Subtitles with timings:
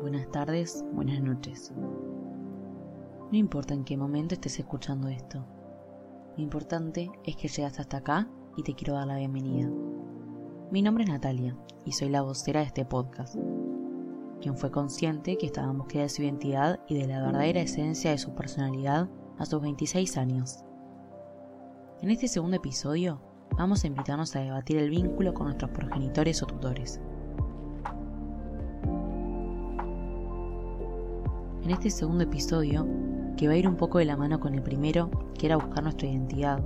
[0.00, 1.70] buenas tardes, buenas noches.
[3.30, 5.44] No importa en qué momento estés escuchando esto.
[6.38, 9.70] Lo importante es que llegas hasta acá y te quiero dar la bienvenida.
[10.70, 11.54] Mi nombre es Natalia
[11.84, 13.36] y soy la vocera de este podcast,
[14.40, 18.12] quien fue consciente que estaba en búsqueda de su identidad y de la verdadera esencia
[18.12, 20.64] de su personalidad a sus 26 años.
[22.00, 23.20] En este segundo episodio
[23.58, 27.02] vamos a invitarnos a debatir el vínculo con nuestros progenitores o tutores.
[31.66, 32.86] En este segundo episodio,
[33.36, 35.82] que va a ir un poco de la mano con el primero, que era buscar
[35.82, 36.60] nuestra identidad,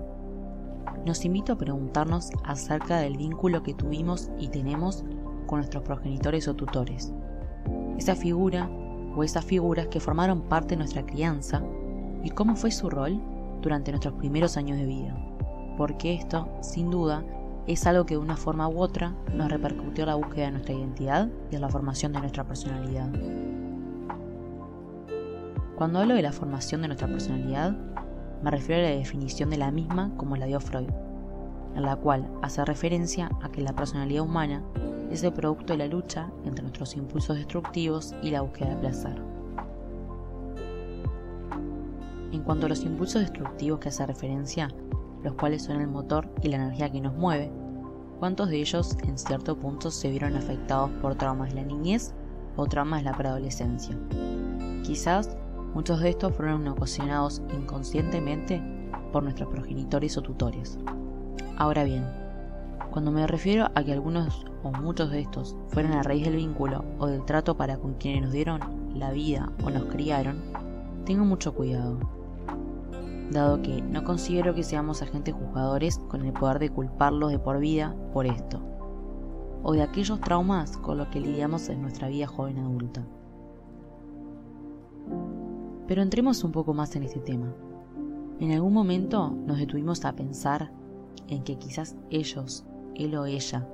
[1.06, 5.02] nos invito a preguntarnos acerca del vínculo que tuvimos y tenemos
[5.46, 7.14] con nuestros progenitores o tutores.
[7.96, 8.68] Esa figura
[9.16, 11.62] o esas figuras que formaron parte de nuestra crianza
[12.23, 13.18] y cómo fue su rol
[13.62, 15.16] durante nuestros primeros años de vida.
[15.78, 17.24] Porque esto, sin duda,
[17.66, 20.74] es algo que de una forma u otra nos repercutió en la búsqueda de nuestra
[20.74, 23.10] identidad y en la formación de nuestra personalidad.
[25.80, 27.74] Cuando hablo de la formación de nuestra personalidad,
[28.42, 30.90] me refiero a la definición de la misma como la dio Freud,
[31.74, 34.62] en la cual hace referencia a que la personalidad humana
[35.10, 39.23] es el producto de la lucha entre nuestros impulsos destructivos y la búsqueda de placer.
[42.32, 44.68] En cuanto a los impulsos destructivos que hace referencia,
[45.24, 47.51] los cuales son el motor y la energía que nos mueve,
[48.18, 52.12] ¿cuántos de ellos en cierto punto se vieron afectados por traumas de la niñez
[52.56, 53.96] o traumas de la preadolescencia?
[54.82, 55.38] Quizás
[55.74, 58.63] muchos de estos fueron ocasionados inconscientemente
[59.13, 60.79] por nuestros progenitores o tutores.
[61.57, 62.04] Ahora bien,
[62.90, 66.84] cuando me refiero a que algunos o muchos de estos fueron a raíz del vínculo
[66.98, 68.60] o del trato para con quienes nos dieron
[68.94, 70.43] la vida o nos criaron,
[71.04, 71.98] tengo mucho cuidado
[73.31, 77.59] dado que no considero que seamos agentes juzgadores con el poder de culparlos de por
[77.59, 78.60] vida por esto,
[79.62, 83.06] o de aquellos traumas con los que lidiamos en nuestra vida joven adulta.
[85.90, 87.52] Pero entremos un poco más en este tema.
[88.38, 90.70] En algún momento nos detuvimos a pensar
[91.26, 92.64] en que quizás ellos,
[92.94, 93.68] él o ella,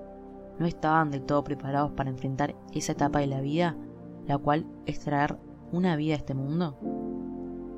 [0.59, 3.77] no estaban del todo preparados para enfrentar esa etapa de la vida,
[4.27, 5.37] la cual es traer
[5.73, 6.79] una vida a este mundo.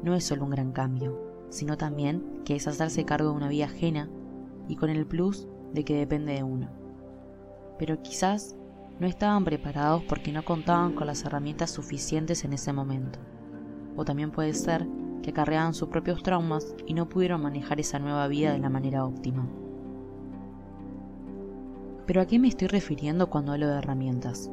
[0.04, 3.64] No es solo un gran cambio, sino también que es hacerse cargo de una vida
[3.64, 4.08] ajena
[4.68, 6.68] y con el plus de que depende de uno.
[7.76, 8.54] Pero quizás
[9.00, 13.18] no estaban preparados porque no contaban con las herramientas suficientes en ese momento.
[13.98, 14.86] O también puede ser
[15.22, 19.04] que acarreaban sus propios traumas y no pudieron manejar esa nueva vida de la manera
[19.04, 19.44] óptima.
[22.06, 24.52] Pero ¿a qué me estoy refiriendo cuando hablo de herramientas?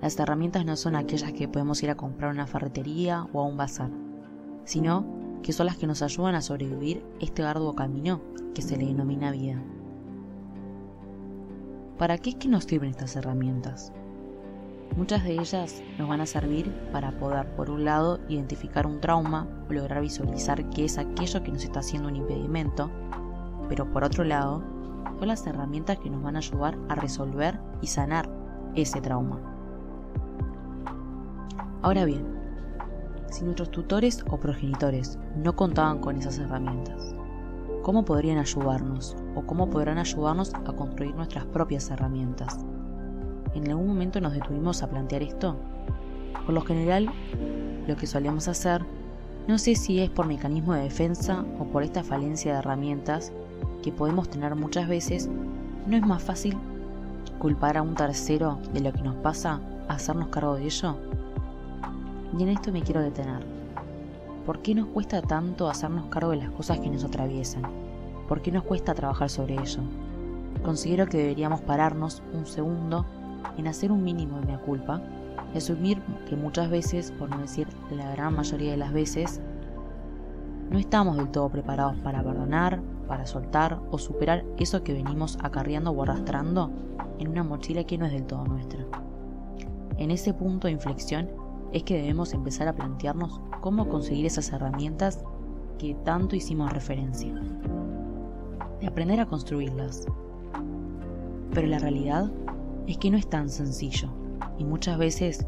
[0.00, 3.46] Las herramientas no son aquellas que podemos ir a comprar a una ferretería o a
[3.46, 3.90] un bazar,
[4.64, 5.04] sino
[5.42, 8.22] que son las que nos ayudan a sobrevivir este arduo camino
[8.54, 9.62] que se le denomina vida.
[11.98, 13.92] ¿Para qué es que nos sirven estas herramientas?
[14.96, 19.48] Muchas de ellas nos van a servir para poder, por un lado, identificar un trauma
[19.68, 22.90] o lograr visualizar qué es aquello que nos está haciendo un impedimento,
[23.68, 24.62] pero por otro lado,
[25.18, 28.28] son las herramientas que nos van a ayudar a resolver y sanar
[28.74, 29.40] ese trauma.
[31.80, 32.32] Ahora bien,
[33.32, 37.14] si nuestros tutores o progenitores no contaban con esas herramientas?
[37.82, 42.58] ¿Cómo podrían ayudarnos o cómo podrán ayudarnos a construir nuestras propias herramientas?
[43.54, 45.56] ¿En algún momento nos detuvimos a plantear esto?
[46.46, 47.10] Por lo general,
[47.86, 48.82] lo que solemos hacer,
[49.46, 53.32] no sé si es por mecanismo de defensa o por esta falencia de herramientas
[53.82, 55.28] que podemos tener muchas veces,
[55.86, 56.56] ¿no es más fácil
[57.38, 60.96] culpar a un tercero de lo que nos pasa, hacernos cargo de ello?
[62.38, 63.44] Y en esto me quiero detener.
[64.46, 67.62] ¿Por qué nos cuesta tanto hacernos cargo de las cosas que nos atraviesan?
[68.28, 69.80] ¿Por qué nos cuesta trabajar sobre ello?
[70.64, 73.04] Considero que deberíamos pararnos un segundo
[73.58, 75.00] en hacer un mínimo de mi culpa
[75.54, 79.40] y asumir que muchas veces, por no decir la gran mayoría de las veces,
[80.70, 85.90] no estamos del todo preparados para perdonar, para soltar o superar eso que venimos acarreando
[85.90, 86.70] o arrastrando
[87.18, 88.84] en una mochila que no es del todo nuestra.
[89.98, 91.28] En ese punto de inflexión
[91.72, 95.22] es que debemos empezar a plantearnos cómo conseguir esas herramientas
[95.78, 97.34] que tanto hicimos referencia.
[98.80, 100.06] De aprender a construirlas.
[101.52, 102.30] Pero la realidad
[102.86, 104.08] es que no es tan sencillo
[104.58, 105.46] y muchas veces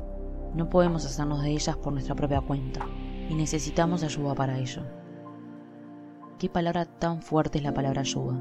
[0.55, 2.87] no podemos hacernos de ellas por nuestra propia cuenta
[3.29, 4.83] y necesitamos ayuda para ello.
[6.39, 8.41] ¿Qué palabra tan fuerte es la palabra ayuda?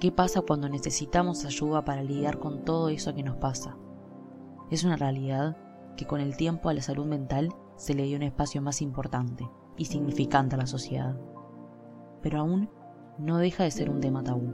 [0.00, 3.76] ¿Qué pasa cuando necesitamos ayuda para lidiar con todo eso que nos pasa?
[4.70, 5.56] Es una realidad
[5.96, 9.48] que con el tiempo a la salud mental se le dio un espacio más importante
[9.76, 11.16] y significante a la sociedad.
[12.20, 12.68] Pero aún
[13.18, 14.52] no deja de ser un tema tabú.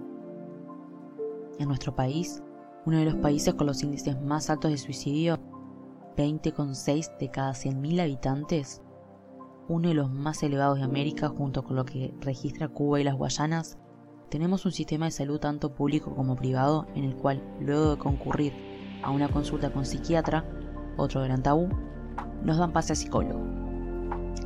[1.59, 2.43] En nuestro país,
[2.85, 5.39] uno de los países con los índices más altos de suicidio,
[6.17, 8.83] 20,6 de cada 100.000 habitantes,
[9.69, 13.15] uno de los más elevados de América junto con lo que registra Cuba y las
[13.15, 13.79] Guayanas,
[14.29, 18.53] tenemos un sistema de salud tanto público como privado en el cual, luego de concurrir
[19.03, 20.45] a una consulta con psiquiatra,
[20.97, 21.69] otro gran tabú,
[22.43, 23.41] nos dan pase a psicólogo.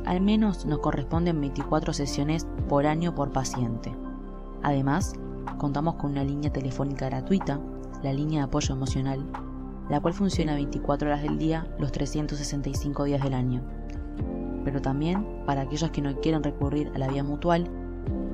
[0.05, 3.93] Al menos nos corresponden 24 sesiones por año por paciente.
[4.63, 5.13] Además,
[5.57, 7.59] contamos con una línea telefónica gratuita,
[8.03, 9.23] la línea de apoyo emocional,
[9.89, 13.61] la cual funciona 24 horas del día los 365 días del año.
[14.63, 17.69] Pero también, para aquellos que no quieran recurrir a la vía mutual,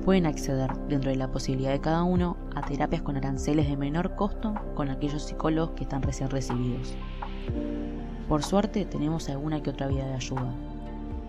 [0.04, 4.14] pueden acceder, dentro de la posibilidad de cada uno, a terapias con aranceles de menor
[4.16, 6.94] costo con aquellos psicólogos que están recién recibidos.
[8.28, 10.52] Por suerte tenemos alguna que otra vía de ayuda.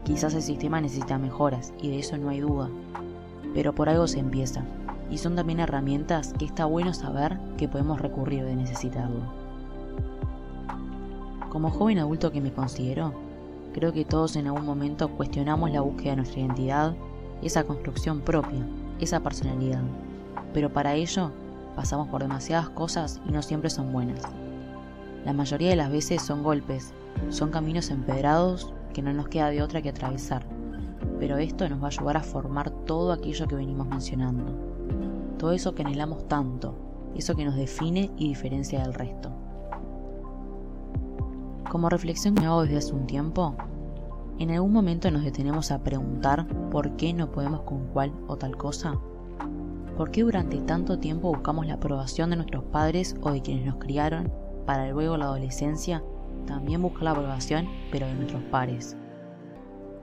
[0.04, 2.70] Quizás el sistema necesita mejoras, y de eso no hay duda,
[3.54, 4.64] pero por algo se empieza,
[5.10, 9.22] y son también herramientas que está bueno saber que podemos recurrir de necesitarlo.
[11.50, 13.14] Como joven adulto que me considero,
[13.74, 16.96] creo que todos en algún momento cuestionamos la búsqueda de nuestra identidad
[17.42, 18.66] esa construcción propia,
[19.00, 19.82] esa personalidad.
[20.54, 21.32] Pero para ello
[21.76, 24.22] pasamos por demasiadas cosas y no siempre son buenas.
[25.26, 26.94] La mayoría de las veces son golpes,
[27.30, 30.46] son caminos empedrados que no nos queda de otra que atravesar.
[31.20, 34.75] Pero esto nos va a ayudar a formar todo aquello que venimos mencionando.
[35.38, 36.76] Todo eso que anhelamos tanto,
[37.16, 39.32] eso que nos define y diferencia del resto.
[41.70, 43.56] Como reflexión que hago desde hace un tiempo,
[44.38, 48.58] ¿En algún momento nos detenemos a preguntar por qué no podemos con cual o tal
[48.58, 49.00] cosa?
[49.96, 53.78] ¿Por qué durante tanto tiempo buscamos la aprobación de nuestros padres o de quienes nos
[53.78, 54.30] criaron
[54.66, 56.04] para luego la adolescencia
[56.48, 58.98] también buscar la aprobación pero de nuestros pares?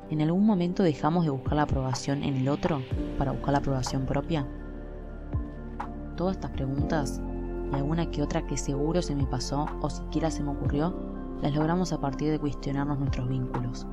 [0.09, 2.81] ¿En algún momento dejamos de buscar la aprobación en el otro
[3.19, 4.49] para buscar la aprobación propia?
[6.17, 7.23] Todas estas preguntas
[7.73, 10.95] y alguna que otra que seguro se me pasó o siquiera se me ocurrió,
[11.41, 13.87] las logramos a partir de cuestionarnos nuestros vínculos.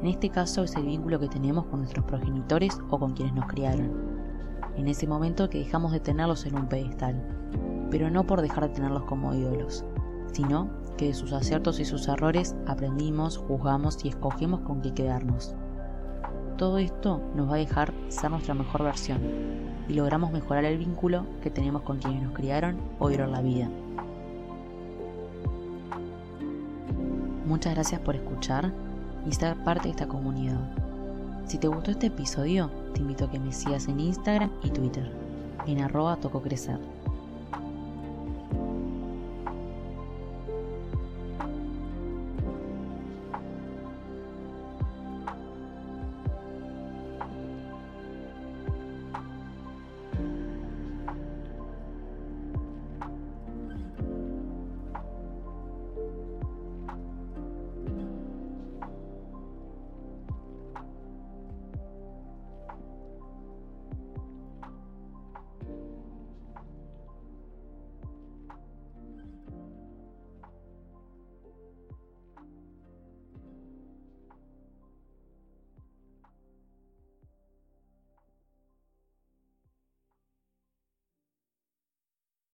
[0.00, 3.46] En este caso es el vínculo que tenemos con nuestros progenitores o con quienes nos
[3.46, 3.92] criaron.
[4.76, 7.22] En ese momento que dejamos de tenerlos en un pedestal,
[7.90, 9.84] pero no por dejar de tenerlos como ídolos,
[10.32, 15.54] sino que de sus aciertos y sus errores aprendimos, juzgamos y escogemos con qué quedarnos.
[16.56, 19.20] Todo esto nos va a dejar ser nuestra mejor versión
[19.88, 23.68] y logramos mejorar el vínculo que tenemos con quienes nos criaron o dieron la vida.
[27.46, 28.72] Muchas gracias por escuchar
[29.28, 30.60] y ser parte de esta comunidad.
[31.46, 35.10] Si te gustó este episodio, te invito a que me sigas en Instagram y Twitter,
[35.66, 36.78] en arroba tococrecer.